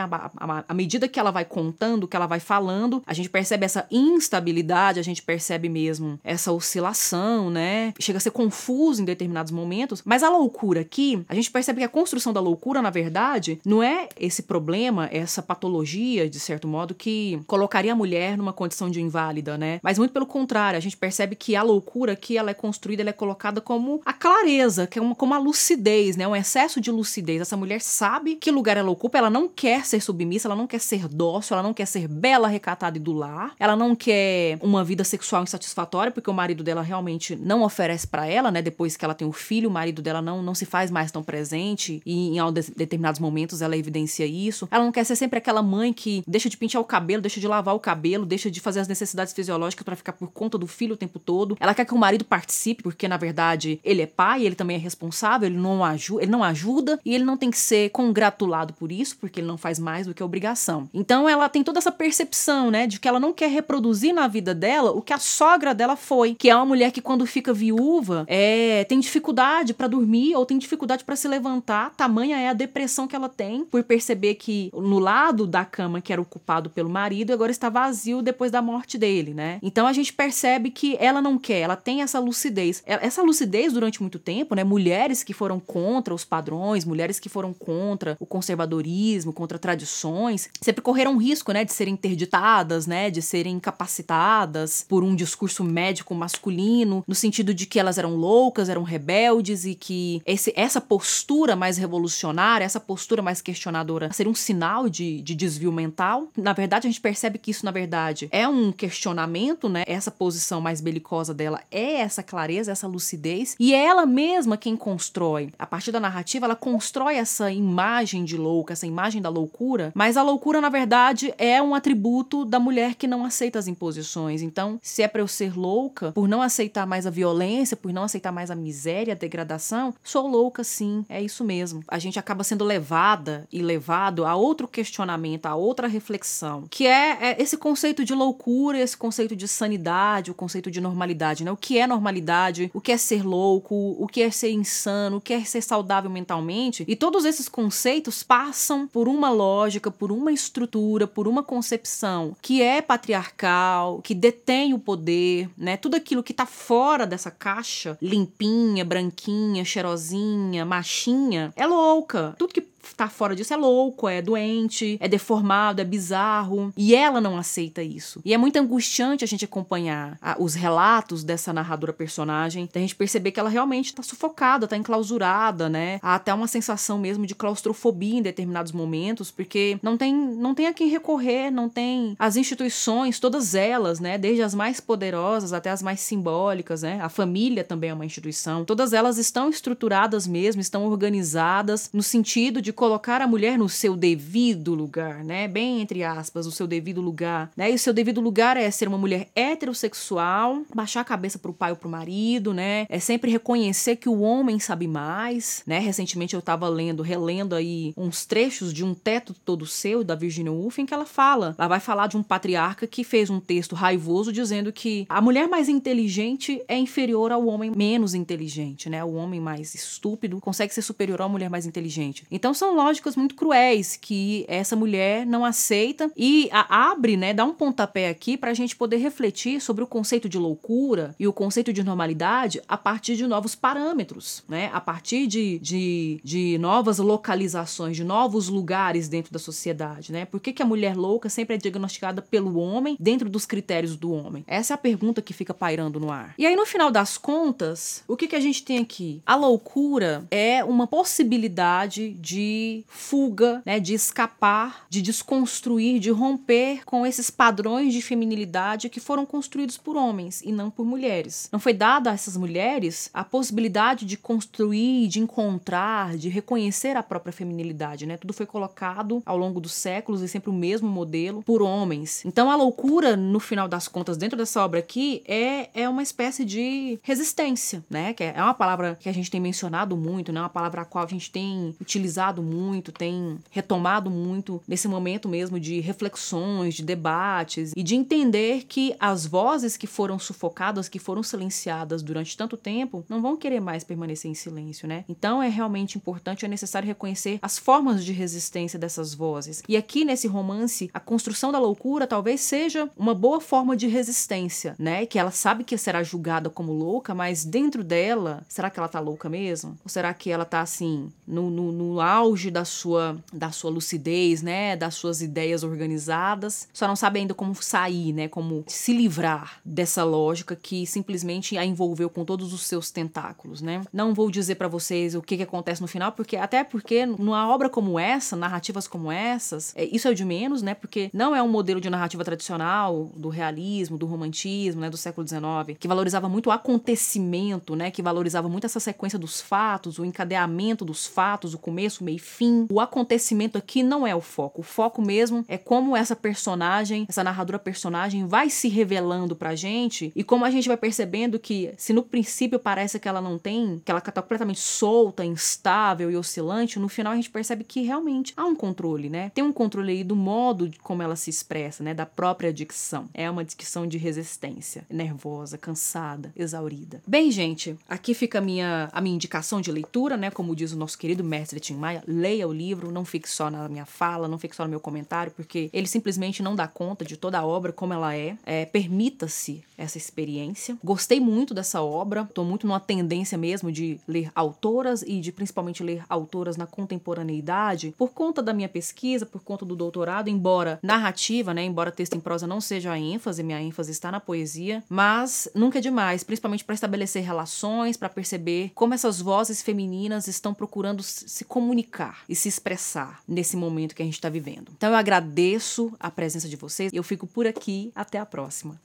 À 0.67 0.75
medida 0.75 1.09
que 1.09 1.19
ela 1.19 1.31
vai 1.31 1.44
contando, 1.44 2.09
que 2.09 2.17
ela 2.17 2.26
vai 2.26 2.41
falando, 2.41 3.03
a 3.06 3.12
gente 3.12 3.29
percebe 3.29 3.64
essa 3.64 3.87
instabilidade, 3.91 5.00
a 5.00 5.03
gente 5.03 5.23
percebe 5.23 5.69
mesmo 5.69 6.19
essa 6.25 6.53
oscilação, 6.53 7.50
né? 7.50 7.93
Chega 7.99 8.19
a 8.19 8.21
ser 8.21 8.31
confuso 8.31 9.03
em 9.03 9.05
determinados 9.05 9.53
momentos, 9.53 10.03
mas 10.05 10.23
a 10.23 10.31
loucura 10.31 10.81
aqui, 10.81 11.25
a 11.28 11.35
gente 11.35 11.50
percebe 11.50 11.81
que 11.81 11.85
a 11.85 11.88
construção 11.88 12.33
da 12.33 12.40
loucura, 12.40 12.81
na 12.83 12.90
verdade, 12.90 13.61
não 13.64 13.83
é 13.83 14.09
esse 14.19 14.43
problema, 14.43 14.98
essa 15.02 15.43
patologia, 15.43 16.28
de 16.28 16.40
certo 16.40 16.67
modo, 16.67 16.95
que 16.95 17.40
colocaria 17.47 17.93
a 17.93 17.97
mulher 17.97 18.37
numa 18.37 18.52
condição 18.52 18.90
de 18.90 19.00
inválida, 19.00 19.57
né? 19.57 19.81
Mas 19.83 19.99
muito 19.99 20.12
pelo 20.12 20.26
contrário, 20.26 20.76
a 20.76 20.81
gente 20.81 20.97
percebe 20.97 21.37
que 21.37 21.57
a 21.57 21.62
loucura 21.62 22.12
aqui, 22.12 22.37
ela 22.37 22.50
é 22.50 22.55
construída, 22.55 23.02
ela 23.02 23.11
é 23.11 23.12
colocada 23.12 23.61
como 23.61 24.00
a 24.05 24.12
clareza, 24.12 24.87
que 24.87 24.99
é 24.99 25.02
uma, 25.02 25.14
como 25.14 25.35
a 25.35 25.38
lucidez, 25.38 26.17
né? 26.17 26.26
Um 26.26 26.37
excesso 26.37 26.81
de 26.81 26.90
lucidez. 26.90 27.40
Essa 27.40 27.57
mulher 27.57 27.81
sabe 27.81 28.37
que 28.37 28.50
lugar 28.50 28.76
ela 28.76 28.90
ocupa, 28.90 29.19
ela 29.19 29.31
não 29.31 29.49
quer 29.49 29.85
ser 29.85 30.00
submissa, 30.00 30.49
ela 30.49 30.57
não 30.57 30.67
quer 30.67 30.81
ser 30.81 31.09
dócil, 31.09 31.55
ela 31.55 31.62
não 31.62 31.75
quer 31.75 31.87
ser 31.87 32.09
bela, 32.09 32.49
recatada 32.49 32.97
e 32.97 33.00
do 33.00 33.12
lar, 33.12 33.55
ela 33.59 33.76
não 33.76 33.95
quer 33.95 34.59
uma 34.61 34.85
vida 34.85 35.05
sexual 35.05 35.43
insatisfatória, 35.43 36.12
porque 36.12 36.31
o 36.31 36.35
marido 36.35 36.62
dela 36.62 36.83
realmente 36.83 37.37
não 37.37 37.62
oferece 37.62 38.07
para 38.07 38.26
ela, 38.26 38.50
né? 38.50 38.62
Depois 38.62 38.97
que 38.97 39.05
ela 39.05 39.14
tem 39.14 39.26
o 39.26 39.33
filho, 39.33 39.69
o 39.69 39.73
marido 39.73 40.02
dela 40.02 40.23
não, 40.23 40.43
não 40.43 40.55
se 40.55 40.64
faz 40.64 40.90
mais 40.90 41.11
tão 41.11 41.23
presente 41.23 42.00
e 42.05 42.37
em 42.37 42.52
determinados 42.76 43.21
momentos 43.21 43.62
ela 43.62 43.76
evidencia 43.76 44.26
isso. 44.26 44.69
Ela 44.71 44.85
não 44.88 44.92
quer 44.92 45.04
ser 45.04 45.16
sempre 45.16 45.38
aquela 45.38 45.62
mãe 45.62 45.92
que 45.92 46.23
deixa 46.26 46.49
de 46.49 46.57
pintar 46.57 46.80
o 46.80 46.85
cabelo, 46.85 47.21
deixa 47.21 47.38
de 47.38 47.47
lavar 47.47 47.75
o 47.75 47.80
cabelo, 47.80 48.25
deixa 48.25 48.50
de 48.50 48.59
fazer 48.59 48.80
as 48.80 48.88
necessidades 48.88 49.35
fisiológicas 49.35 49.85
para 49.85 49.95
ficar 49.95 50.12
por 50.12 50.30
conta 50.33 50.57
do 50.57 50.66
filho 50.66 50.95
o 50.95 50.97
tempo 50.97 51.18
todo. 51.18 51.57
Ela 51.61 51.75
quer 51.75 51.85
que 51.85 51.95
o 51.95 51.99
marido 51.99 52.25
participe, 52.25 52.83
porque 52.83 53.07
na 53.07 53.18
verdade 53.18 53.78
ele 53.85 54.00
é 54.00 54.07
pai, 54.07 54.45
ele 54.45 54.54
também 54.54 54.76
é 54.76 54.80
responsável, 54.80 55.47
ele 55.47 55.59
não 55.59 55.85
ajuda, 55.85 56.23
ele 56.23 56.33
não 56.33 56.42
ajuda 56.42 56.99
e 57.04 57.14
ele 57.14 57.25
não 57.25 57.37
tem 57.37 57.50
que 57.50 57.59
ser 57.59 57.90
congratulado 57.90 58.73
por 58.73 58.90
isso, 58.90 59.18
porque 59.18 59.40
ele 59.40 59.47
não 59.47 59.59
faz 59.59 59.78
mais 59.78 60.07
do 60.07 60.14
que 60.14 60.23
obrigação. 60.23 60.88
Então 60.95 61.28
ela 61.28 61.49
tem 61.49 61.62
toda 61.62 61.78
essa 61.78 61.92
percepção, 61.92 62.71
né, 62.71 62.87
de 62.87 62.99
que 62.99 63.07
ela 63.07 63.21
não 63.21 63.33
quer 63.33 63.50
reproduzir 63.50 64.14
na 64.14 64.26
vida 64.26 64.54
dela 64.54 64.92
o 64.92 65.02
que 65.02 65.12
a 65.12 65.18
sogra 65.18 65.75
dela 65.75 65.97
foi, 65.97 66.35
que 66.35 66.49
é 66.49 66.57
uma 66.57 66.64
mulher 66.64 66.92
que 66.92 67.02
quando 67.02 67.26
fica 67.26 67.52
viúva, 67.52 68.25
é, 68.26 68.85
tem 68.85 68.99
dificuldade 68.99 69.75
para 69.75 69.87
dormir 69.87 70.35
ou 70.35 70.47
tem 70.47 70.57
dificuldade 70.57 71.04
para 71.04 71.16
se 71.16 71.28
levantar, 71.28 71.92
tamanha 71.95 72.38
é 72.38 72.49
a 72.49 72.54
depressão 72.54 73.07
que 73.07 73.14
ela 73.14 73.28
tem 73.28 73.64
por 73.66 73.85
perceber 73.85 74.37
que 74.38 74.71
no 74.80 74.99
lado 74.99 75.47
da 75.47 75.64
cama 75.64 76.00
que 76.00 76.12
era 76.12 76.20
ocupado 76.20 76.70
pelo 76.70 76.88
marido 76.88 77.32
agora 77.32 77.50
está 77.50 77.68
vazio 77.68 78.23
depois 78.23 78.50
da 78.50 78.62
morte 78.62 78.99
dele, 78.99 79.35
né? 79.35 79.58
Então 79.62 79.87
a 79.87 79.92
gente 79.92 80.12
percebe 80.12 80.70
que 80.70 80.97
ela 80.99 81.20
não 81.20 81.38
quer, 81.38 81.61
ela 81.61 81.76
tem 81.76 82.02
essa 82.02 82.18
lucidez. 82.18 82.82
Essa 82.87 83.23
lucidez 83.23 83.73
durante 83.73 84.00
muito 84.00 84.18
tempo, 84.18 84.54
né? 84.54 84.64
Mulheres 84.64 85.23
que 85.23 85.32
foram 85.32 85.61
contra 85.61 86.14
os 86.14 86.25
padrões, 86.25 86.85
mulheres 86.85 87.20
que 87.20 87.28
foram 87.28 87.52
contra 87.52 88.16
o 88.18 88.26
conservadorismo, 88.26 89.32
contra 89.32 89.58
tradições, 89.58 90.49
sempre 90.61 90.82
correram 90.82 91.16
risco, 91.16 91.52
né, 91.52 91.64
de 91.64 91.73
serem 91.73 91.94
interditadas, 91.94 92.87
né, 92.87 93.11
de 93.11 93.20
serem 93.20 93.56
incapacitadas 93.56 94.85
por 94.88 95.04
um 95.04 95.14
discurso 95.14 95.62
médico 95.62 96.14
masculino, 96.14 97.04
no 97.06 97.14
sentido 97.14 97.52
de 97.52 97.66
que 97.66 97.78
elas 97.78 97.99
eram 97.99 98.14
loucas, 98.16 98.68
eram 98.68 98.82
rebeldes 98.82 99.64
e 99.64 99.75
que 99.75 100.23
esse, 100.25 100.52
essa 100.56 100.80
postura 100.80 101.54
mais 101.54 101.76
revolucionária, 101.76 102.64
essa 102.64 102.80
postura 102.80 103.23
mais 103.23 103.40
questionadora 103.40 103.99
loucura 103.99 104.12
ser 104.12 104.28
um 104.28 104.35
sinal 104.35 104.68
de, 104.91 105.23
de 105.23 105.35
desvio 105.35 105.73
mental. 105.73 106.29
Na 106.37 106.53
verdade, 106.53 106.87
a 106.87 106.91
gente 106.91 107.01
percebe 107.01 107.39
que 107.39 107.51
isso, 107.51 107.65
na 107.65 107.71
verdade, 107.71 108.29
é 108.31 108.47
um 108.47 108.71
questionamento, 108.73 109.69
né? 109.69 109.85
Essa 109.87 110.11
posição 110.11 110.61
mais 110.61 110.81
belicosa 110.81 111.33
dela 111.33 111.61
é 111.71 111.95
essa 112.01 112.23
clareza, 112.23 112.73
essa 112.73 112.87
lucidez, 112.87 113.57
e 113.59 113.75
é 113.75 113.85
ela 113.85 114.05
mesma 114.05 114.57
quem 114.57 114.77
constrói. 114.77 115.53
A 115.59 115.67
partir 115.67 115.93
da 115.93 116.01
narrativa, 116.01 116.47
ela 116.47 116.57
constrói 116.57 117.15
essa 117.15 117.51
imagem 117.51 118.25
de 118.25 118.37
louca, 118.37 118.73
essa 118.73 118.87
imagem 118.87 119.23
da 119.23 119.29
loucura, 119.29 119.93
mas 119.95 120.17
a 120.17 120.23
loucura, 120.23 120.61
na 120.61 120.69
verdade, 120.69 121.33
é 121.39 121.63
um 121.63 121.75
atributo 121.75 122.45
da 122.45 122.59
mulher 122.59 122.95
que 122.95 123.07
não 123.07 123.25
aceita 123.25 123.59
as 123.59 123.69
imposições. 123.69 124.43
Então, 124.43 124.79
se 124.83 125.03
é 125.03 125.09
para 125.09 125.23
eu 125.23 125.29
ser 125.29 125.57
louca, 125.57 126.13
por 126.13 126.29
não 126.29 126.43
aceitar 126.43 126.87
mais 126.87 127.07
a 127.07 127.11
violência, 127.11 127.77
por 127.77 127.93
não 127.93 128.03
aceitar 128.03 128.33
mais 128.33 128.51
a 128.51 128.55
miséria, 128.55 129.15
a 129.15 129.17
degradação, 129.17 129.95
sou 130.03 130.27
louca 130.27 130.65
sim, 130.65 131.05
é 131.09 131.23
isso 131.23 131.45
mesmo. 131.45 131.83
A 131.87 131.99
gente 131.99 132.19
acaba 132.19 132.43
sendo 132.43 132.65
levada 132.65 133.47
e 133.53 133.63
levado 133.63 134.25
a 134.25 134.35
outro 134.35 134.58
questionamento, 134.67 135.47
a 135.47 135.55
outra 135.55 135.87
reflexão, 135.87 136.65
que 136.71 136.87
é, 136.87 137.19
é 137.21 137.43
esse 137.43 137.57
conceito 137.57 138.05
de 138.05 138.15
loucura, 138.15 138.79
esse 138.79 138.97
conceito 138.97 139.37
de 139.37 139.47
sanidade, 139.47 140.31
o 140.31 140.35
conceito 140.35 140.71
de 140.71 140.81
normalidade, 140.81 141.45
né? 141.45 141.53
O 141.53 141.57
que 141.57 141.79
é 141.79 141.87
normalidade, 141.87 142.71
o 142.75 142.81
que 142.81 142.91
é 142.91 142.97
ser 142.97 143.25
louco, 143.25 143.97
o 143.99 144.07
que 144.07 144.23
é 144.23 144.31
ser 144.31 144.50
insano, 144.50 145.19
o 145.19 145.21
que 145.21 145.33
é 145.33 145.45
ser 145.45 145.62
saudável 145.62 146.11
mentalmente. 146.11 146.85
E 146.88 146.97
todos 146.97 147.25
esses 147.25 147.49
conceitos 147.49 148.23
passam 148.23 148.88
por 148.88 149.07
uma 149.07 149.31
lógica, 149.31 149.91
por 149.91 150.11
uma 150.11 150.33
estrutura, 150.33 151.07
por 151.07 151.29
uma 151.29 151.43
concepção 151.43 152.35
que 152.41 152.62
é 152.62 152.81
patriarcal, 152.81 154.00
que 154.03 154.15
detém 154.15 154.73
o 154.75 154.79
poder, 154.79 155.50
né? 155.57 155.77
Tudo 155.77 155.95
aquilo 155.95 156.23
que 156.23 156.33
tá 156.33 156.47
fora 156.47 157.07
dessa 157.07 157.31
caixa 157.31 157.99
limpinha, 158.00 158.85
branquinha, 158.85 159.65
cheirosinha, 159.65 160.65
machinha, 160.65 161.53
é 161.55 161.67
louca. 161.67 162.35
Tudo 162.38 162.55
que 162.55 162.68
tá 162.99 163.09
fora 163.09 163.37
disso 163.37 163.55
é 163.55 163.57
louco, 163.57 164.09
é 164.09 164.21
doente, 164.21 164.99
é 165.00 165.07
deformado, 165.07 165.81
é 165.81 165.85
bizarro. 165.85 166.73
E 166.76 166.97
ela 166.97 167.21
não 167.21 167.38
aceita 167.38 167.81
isso. 167.81 168.21
E 168.25 168.35
é 168.35 168.37
muito 168.37 168.59
angustiante 168.59 169.23
a 169.23 169.28
gente 169.28 169.45
acompanhar 169.45 170.19
a, 170.21 170.35
os 170.37 170.55
relatos 170.55 171.23
dessa 171.23 171.52
narradora 171.52 171.93
personagem, 171.93 172.69
da 172.75 172.81
gente 172.81 172.97
perceber 172.97 173.31
que 173.31 173.38
ela 173.38 173.49
realmente 173.49 173.95
tá 173.95 174.02
sufocada, 174.02 174.67
tá 174.67 174.76
enclausurada, 174.76 175.69
né? 175.69 176.00
Há 176.02 176.17
até 176.17 176.35
uma 176.35 176.49
sensação 176.49 176.99
mesmo 176.99 177.25
de 177.25 177.37
claustrofobia 177.37 178.19
em 178.19 178.23
determinados 178.23 178.73
momentos, 178.73 179.31
porque 179.31 179.78
não 179.81 179.97
tem, 179.97 180.12
não 180.12 180.52
tem 180.52 180.67
a 180.67 180.73
quem 180.73 180.88
recorrer, 180.88 181.52
não 181.52 181.69
tem 181.69 182.17
as 182.19 182.37
instituições, 182.37 183.21
todas 183.21 183.55
elas, 183.55 184.00
né? 184.00 184.19
Desde 184.19 184.43
as 184.43 184.57
mais 184.57 184.81
poderosas 184.81 185.52
até 185.52 185.71
as 185.71 185.83
mais 185.83 186.00
simbólicas, 186.00 186.83
né? 186.83 186.99
A 187.00 187.09
família 187.09 187.62
também 187.62 187.90
é 187.90 187.95
uma 187.95 188.07
instituição. 188.07 188.64
Todas 188.64 188.93
elas 188.93 189.19
estão 189.19 189.49
estruturadas 189.49 190.26
mesmo, 190.26 190.61
estão 190.61 190.85
organizadas 190.85 191.90
no 191.93 192.02
sentido 192.02 192.61
de 192.61 192.73
colocar 192.73 192.88
a 192.95 193.26
mulher 193.26 193.59
no 193.59 193.68
seu 193.68 193.97
devido 193.97 194.75
lugar, 194.75 195.25
né? 195.25 195.49
Bem 195.49 195.80
entre 195.80 196.02
aspas, 196.02 196.47
o 196.47 196.52
seu 196.52 196.66
devido 196.66 197.00
lugar, 197.00 197.50
né? 197.57 197.71
E 197.71 197.75
o 197.75 197.78
seu 197.78 197.92
devido 197.92 198.21
lugar 198.21 198.57
é 198.57 198.71
ser 198.71 198.88
uma 198.88 198.99
mulher 198.99 199.28
heterossexual, 199.35 200.62
baixar 200.75 201.00
a 201.00 201.04
cabeça 201.04 201.38
pro 201.38 201.52
pai 201.52 201.71
ou 201.71 201.76
pro 201.76 201.88
marido, 201.88 202.52
né? 202.52 202.87
É 202.88 202.99
sempre 202.99 203.30
reconhecer 203.30 203.97
que 203.97 204.09
o 204.09 204.21
homem 204.21 204.59
sabe 204.59 204.87
mais, 204.87 205.62
né? 205.66 205.78
Recentemente 205.78 206.35
eu 206.35 206.42
tava 206.42 206.68
lendo, 206.68 207.02
relendo 207.02 207.54
aí 207.54 207.92
uns 207.97 208.25
trechos 208.25 208.73
de 208.73 208.85
um 208.85 208.95
teto 208.95 209.35
todo 209.45 209.66
seu 209.66 210.02
da 210.04 210.14
Virginia 210.14 210.52
Woolf 210.52 210.78
em 210.78 210.87
que 210.87 210.95
ela 210.95 211.07
fala, 211.07 211.54
ela 211.59 211.68
vai 211.68 211.80
falar 211.80 212.07
de 212.07 212.16
um 212.16 212.23
patriarca 212.23 212.87
que 212.87 213.04
fez 213.04 213.30
um 213.30 213.40
texto 213.40 213.75
raivoso 213.75 214.33
dizendo 214.33 214.73
que 214.73 215.07
a 215.09 215.21
mulher 215.21 215.49
mais 215.49 215.68
inteligente 215.68 216.62
é 216.68 216.76
inferior 216.76 217.33
ao 217.33 217.47
homem 217.47 217.71
menos 217.71 218.14
inteligente, 218.14 218.88
né? 218.88 219.04
O 219.04 219.14
homem 219.14 219.40
mais 219.40 219.75
estúpido 219.75 220.40
consegue 220.40 220.75
ser 220.75 220.83
superior 220.83 221.23
à 221.23 221.28
mulher 221.28 221.50
mais 221.50 221.66
inteligente. 221.66 222.25
Então 222.30 222.54
são 222.54 222.76
lógicas 222.78 223.16
muito 223.16 223.35
cruéis 223.35 223.97
que 223.97 224.44
essa 224.49 224.76
mulher 224.76 225.26
não 225.26 225.44
aceita 225.44 226.11
e 226.16 226.49
a, 226.52 226.90
abre, 226.90 227.16
né, 227.16 227.35
dá 227.35 227.44
um 227.44 227.52
pontapé 227.52 228.08
aqui 228.08 228.37
para 228.37 228.52
a 228.52 228.54
gente 228.54 228.76
poder 228.76 228.99
refletir 228.99 229.61
sobre 229.61 229.82
o 229.82 229.87
conceito 229.87 230.28
de 230.28 230.38
loucura 230.38 231.14
e 231.18 231.26
o 231.26 231.32
conceito 231.32 231.73
de 231.73 231.82
normalidade 231.82 232.62
a 232.68 232.76
partir 232.76 233.16
de 233.16 233.26
novos 233.26 233.56
parâmetros, 233.56 234.44
né, 234.49 234.70
a 234.73 234.80
partir 234.80 235.26
de, 235.26 235.58
de, 235.58 236.20
de 236.23 236.58
novas 236.58 236.99
localizações, 236.99 237.97
de 237.97 238.04
novos 238.04 238.49
lugares 238.49 239.08
dentro 239.08 239.32
da 239.32 239.38
sociedade, 239.38 240.12
né? 240.12 240.25
Por 240.25 240.40
que, 240.40 240.52
que 240.52 240.62
a 240.62 240.66
mulher 240.66 240.97
louca 240.97 241.28
sempre 241.28 241.56
é 241.56 241.58
diagnosticada 241.58 242.23
pelo 242.23 242.58
homem 242.58 242.97
dentro 243.00 243.28
dos 243.28 243.44
critérios 243.44 243.97
do 243.97 244.12
homem? 244.12 244.44
Essa 244.47 244.75
é 244.75 244.76
a 244.76 244.78
pergunta 244.78 245.20
que 245.20 245.32
fica 245.32 245.52
pairando 245.52 245.99
no 245.99 246.11
ar. 246.11 246.35
E 246.38 246.47
aí, 246.47 246.54
no 246.54 246.66
final 246.66 246.90
das 246.90 247.18
contas, 247.18 248.04
o 248.06 248.16
que, 248.16 248.28
que 248.28 248.37
a 248.37 248.40
gente 248.40 248.62
tem 248.62 248.78
aqui? 248.78 249.20
A 249.26 249.35
loucura 249.35 250.26
é 250.30 250.62
uma 250.62 250.87
possibilidade 250.87 252.11
de 252.11 252.68
fuga, 252.87 253.63
né, 253.65 253.79
de 253.81 253.95
escapar, 253.95 254.87
de 254.89 255.03
desconstruir, 255.03 255.99
de 255.99 256.11
romper 256.11 256.85
com 256.85 257.07
esses 257.07 257.31
padrões 257.31 257.93
de 257.93 258.03
feminilidade 258.03 258.89
que 258.89 259.01
foram 259.01 259.25
construídos 259.25 259.77
por 259.77 259.97
homens 259.97 260.43
e 260.43 260.53
não 260.53 260.71
por 260.71 260.85
mulheres. 260.85 261.49
Não 261.53 261.59
foi 261.59 261.73
dada 261.73 262.11
a 262.11 262.15
essas 262.15 262.37
mulheres 262.37 263.11
a 263.13 263.25
possibilidade 263.25 264.05
de 264.05 264.17
construir, 264.17 265.09
de 265.09 265.21
encontrar, 265.21 266.17
de 266.17 266.29
reconhecer 266.29 266.97
a 266.97 267.03
própria 267.03 267.33
feminilidade, 267.33 268.07
né? 268.07 268.17
Tudo 268.17 268.33
foi 268.33 268.47
colocado 268.47 269.23
ao 269.25 269.37
longo 269.37 269.61
dos 269.61 269.73
séculos 269.73 270.23
e 270.23 270.29
sempre 270.29 270.51
o 270.51 270.53
mesmo 270.53 270.89
modelo 270.89 271.43
por 271.43 271.63
homens. 271.63 272.25
Então 272.25 272.51
a 272.51 272.57
loucura, 272.57 273.17
no 273.17 273.41
final 273.41 273.69
das 273.69 273.89
contas, 273.89 274.17
dentro 274.17 274.37
dessa 274.37 274.65
obra 274.65 274.81
aqui, 274.81 275.23
é, 275.27 275.69
é 275.75 275.89
uma 275.89 276.03
espécie 276.03 276.45
de 276.45 276.99
resistência, 277.03 277.85
né? 277.89 278.13
Que 278.13 278.25
é, 278.25 278.35
é 278.37 278.43
uma 278.43 278.55
palavra 278.55 278.97
que 279.01 279.09
a 279.09 279.13
gente 279.13 279.31
tem 279.31 279.41
mencionado 279.41 279.97
muito, 279.97 280.33
né? 280.33 280.41
Uma 280.41 280.49
palavra 280.49 280.83
a 280.83 280.85
qual 280.85 281.05
a 281.05 281.09
gente 281.09 281.31
tem 281.31 281.75
utilizado 281.81 282.43
muito, 282.43 282.58
tem 282.93 283.38
retomado 283.50 284.11
muito 284.11 284.62
nesse 284.67 284.88
momento 284.88 285.29
mesmo 285.29 285.59
de 285.59 285.81
reflexões, 285.81 286.75
de 286.75 286.83
debates 286.83 287.73
e 287.77 287.83
de 287.83 287.95
entender 287.95 288.65
que 288.69 288.95
as 288.99 289.27
vozes 289.27 289.77
que 289.77 289.87
foram 289.87 290.19
sufocadas, 290.19 290.88
que 290.88 290.99
foram 290.99 291.23
silenciadas 291.23 292.03
durante 292.03 292.37
tanto 292.37 292.57
tempo, 292.57 293.05
não 293.09 293.23
vão 293.23 293.37
querer 293.37 293.61
mais 293.61 293.85
permanecer 293.85 294.31
em 294.31 294.35
silêncio, 294.35 294.88
né? 294.88 295.05
Então 295.09 295.43
é 295.43 295.49
realmente 295.49 295.97
importante, 295.97 296.45
é 296.45 296.49
necessário 296.49 296.87
reconhecer 296.87 297.38
as 297.43 297.59
formas 297.59 298.05
de 298.05 298.12
resistência 298.12 298.79
dessas 298.79 299.15
vozes. 299.15 299.62
E 299.69 299.77
aqui 299.77 300.05
nesse 300.05 300.27
romance, 300.27 300.91
a 300.93 301.00
construção 301.00 301.53
da 301.53 301.59
loucura 301.59 302.07
talvez 302.07 302.41
seja 302.41 302.88
uma 302.97 303.15
boa 303.15 303.41
forma 303.41 303.77
de 303.77 303.87
resistência, 303.87 304.75
né? 304.79 305.07
Que 305.07 305.19
ela 305.19 305.31
sabe 305.31 305.65
que 305.65 305.77
será 305.79 306.03
julgada 306.03 306.50
como 306.50 306.73
louca, 306.73 307.15
mas 307.15 307.45
dentro 307.45 307.85
dela, 307.85 308.45
será 308.49 308.71
que 308.71 308.79
ela 308.79 308.88
tá 308.88 309.00
louca 309.00 309.29
mesmo? 309.29 309.77
Ou 309.85 309.88
será 309.88 310.12
que 310.15 310.31
ela 310.31 310.45
tá 310.45 310.61
assim, 310.61 311.11
no, 311.27 311.50
no, 311.50 311.73
no 311.73 312.00
auge 312.00 312.48
auge 312.49 312.50
da 312.50 312.64
sua, 312.64 313.17
da 313.33 313.50
sua 313.50 313.71
lucidez, 313.71 314.43
né, 314.43 314.76
das 314.76 314.95
suas 314.95 315.23
ideias 315.23 315.62
organizadas, 315.62 316.69
só 316.73 316.88
não 316.88 316.97
sabe 316.97 317.21
ainda 317.21 317.35
como 317.35 317.55
sair, 317.55 318.12
né, 318.12 318.28
como 318.28 318.64
se 318.67 318.93
livrar 318.93 319.61
dessa 319.64 320.02
lógica 320.05 320.57
que 320.57 320.87
simplesmente 320.87 321.57
a 321.57 321.64
envolveu 321.64 322.11
com 322.11 322.25
todos 322.25 322.52
os 322.52 322.62
seus 322.62 322.90
tentáculos, 322.90 323.61
né? 323.61 323.83
Não 323.93 324.14
vou 324.14 324.31
dizer 324.31 324.57
para 324.57 324.69
vocês 324.69 325.14
o 325.14 325.23
que, 325.23 325.37
que 325.37 325.43
acontece 325.43 325.81
no 325.81 325.87
final, 325.87 326.12
porque 326.12 326.37
até 326.37 326.64
porque 326.64 327.07
numa 327.07 327.49
obra 327.49 327.69
como 327.69 327.99
essa, 327.99 328.37
narrativas 328.37 328.88
como 328.88 329.12
essas, 329.12 329.75
é, 329.76 329.85
isso 329.85 330.09
é 330.09 330.11
o 330.11 330.14
de 330.14 330.25
menos, 330.25 330.62
né? 330.62 330.75
Porque 330.75 331.11
não 331.12 331.35
é 331.35 331.43
um 331.43 331.49
modelo 331.49 331.81
de 331.81 331.90
narrativa 331.90 332.25
tradicional 332.25 333.11
do 333.17 333.28
realismo, 333.28 333.99
do 333.99 334.07
romantismo, 334.07 334.81
né, 334.81 334.90
do 334.90 334.97
século 334.97 335.26
XIX, 335.26 335.78
que 335.78 335.88
valorizava 335.88 336.28
muito 336.28 336.49
o 336.49 336.52
acontecimento, 336.52 337.76
né, 337.76 337.90
que 337.90 338.02
valorizava 338.02 338.49
muito 338.49 338.64
essa 338.64 338.81
sequência 338.81 339.19
dos 339.19 339.40
fatos, 339.40 339.99
o 339.99 340.05
encadeamento 340.05 340.85
dos 340.85 341.07
fatos, 341.07 341.55
o 341.55 341.59
começo, 341.59 342.05
meio 342.05 342.17
e 342.17 342.19
fim. 342.28 342.66
O 342.70 342.80
acontecimento 342.80 343.58
aqui 343.58 343.82
não 343.82 344.06
é 344.06 344.14
o 344.14 344.20
foco. 344.20 344.61
O 344.61 344.64
foco 344.64 345.02
mesmo 345.02 345.44
é 345.49 345.56
como 345.56 345.97
essa 345.97 346.14
personagem, 346.14 347.06
essa 347.08 347.25
narradora 347.25 347.58
personagem 347.58 348.26
vai 348.26 348.50
se 348.50 348.68
revelando 348.68 349.35
pra 349.35 349.54
gente 349.54 350.12
e 350.14 350.23
como 350.23 350.44
a 350.44 350.50
gente 350.50 350.68
vai 350.68 350.76
percebendo 350.76 351.38
que 351.38 351.73
se 351.76 351.92
no 351.92 352.02
princípio 352.02 352.58
parece 352.58 352.99
que 353.00 353.08
ela 353.08 353.20
não 353.20 353.38
tem, 353.38 353.80
que 353.85 353.90
ela 353.90 354.00
tá 354.00 354.23
completamente 354.23 354.61
solta, 354.61 355.25
instável 355.25 356.11
e 356.11 356.16
oscilante, 356.16 356.78
no 356.78 356.88
final 356.88 357.12
a 357.12 357.16
gente 357.16 357.30
percebe 357.30 357.64
que 357.64 357.82
realmente 357.82 358.32
há 358.37 358.44
um 358.44 358.54
controle, 358.54 359.08
né? 359.08 359.30
Tem 359.35 359.42
um 359.42 359.52
controle 359.52 359.92
aí 359.92 360.04
do 360.04 360.14
modo 360.14 360.70
como 360.82 361.02
ela 361.02 361.16
se 361.16 361.30
expressa, 361.30 361.82
né? 361.82 361.94
Da 361.94 362.06
própria 362.06 362.52
dicção. 362.52 363.08
É 363.14 363.30
uma 363.30 363.44
dicção 363.44 363.87
de 363.87 363.99
resistência, 363.99 364.85
nervosa, 364.90 365.56
cansada, 365.56 366.32
exaurida. 366.37 367.00
Bem, 367.06 367.30
gente, 367.30 367.76
aqui 367.88 368.14
fica 368.14 368.38
a 368.38 368.42
minha, 368.42 368.88
a 368.92 369.00
minha 369.00 369.14
indicação 369.14 369.61
de 369.61 369.73
leitura, 369.73 370.16
né? 370.16 370.30
Como 370.30 370.54
diz 370.54 370.73
o 370.73 370.76
nosso 370.76 370.99
querido 370.99 371.25
mestre 371.25 371.61
Tim 371.61 371.75
Maia, 371.75 372.02
leia 372.19 372.47
o 372.47 372.53
livro, 372.53 372.93
não 372.93 373.05
fique 373.05 373.29
só 373.29 373.51
na 373.51 373.69
minha 373.69 373.87
fala, 373.87 374.29
não 374.29 374.39
fique 374.39 374.55
só 374.55 374.65
no 374.65 374.71
meu 374.71 374.81
comentário, 374.81 375.33
porque 375.33 375.71
ele 375.73 375.87
simplesmente 375.87 376.43
não 376.43 376.55
dá 376.55 376.67
conta 376.67 377.05
de 377.05 377.17
toda 377.17 377.39
a 377.39 377.47
obra 377.47 377.73
como 377.73 377.93
ela 377.93 378.15
é. 378.15 378.37
é 378.45 378.65
Permita-se 378.67 379.65
essa 379.77 379.97
experiência. 379.97 380.77
Gostei 380.83 381.21
muito 381.21 381.55
dessa 381.55 381.81
obra, 381.81 382.23
estou 382.23 382.45
muito 382.45 382.67
numa 382.67 382.81
tendência 382.81 383.39
mesmo 383.39 383.71
de 383.71 384.01
ler 384.09 384.31
autoras 384.35 385.03
e 385.03 385.21
de 385.21 385.31
principalmente 385.31 385.83
ler 385.83 386.05
autoras 386.09 386.57
na 386.57 386.67
contemporaneidade, 386.67 387.95
por 387.97 388.11
conta 388.11 388.43
da 388.43 388.53
minha 388.53 388.69
pesquisa, 388.69 389.25
por 389.25 389.43
conta 389.43 389.65
do 389.65 389.77
doutorado, 389.77 390.29
embora 390.29 390.81
narrativa, 390.83 391.55
né, 391.55 391.65
embora 391.65 391.93
texto 391.93 392.15
em 392.15 392.21
prosa 392.21 392.47
não 392.47 392.61
seja 392.61 392.93
a 392.93 392.99
ênfase, 392.99 393.43
minha 393.43 393.63
ênfase 393.63 393.93
está 393.93 394.11
na 394.11 394.19
poesia, 394.19 394.83
mas 394.89 395.49
nunca 395.55 395.79
é 395.79 395.81
demais, 395.81 396.25
principalmente 396.25 396.65
para 396.65 396.75
estabelecer 396.75 397.23
relações, 397.23 397.97
para 397.97 398.09
perceber 398.09 398.73
como 398.75 398.95
essas 398.95 399.21
vozes 399.21 399.63
femininas 399.63 400.27
estão 400.27 400.53
procurando 400.53 401.03
se 401.03 401.45
comunicar 401.45 402.08
criar 402.09 402.25
e 402.29 402.35
se 402.35 402.49
expressar 402.49 403.23
nesse 403.27 403.57
momento 403.57 403.95
que 403.95 404.03
a 404.03 404.05
gente 404.05 404.15
está 404.15 404.29
vivendo. 404.29 404.73
Então 404.77 404.91
eu 404.91 404.97
agradeço 404.97 405.93
a 406.00 406.11
presença 406.11 406.49
de 406.49 406.57
vocês. 406.57 406.93
Eu 406.93 407.03
fico 407.03 407.27
por 407.27 407.47
aqui. 407.47 407.93
Até 407.95 408.19
a 408.19 408.27
próxima. 408.27 408.81